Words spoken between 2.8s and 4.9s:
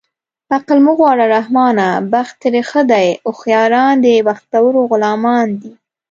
دی هوښیاران د بختورو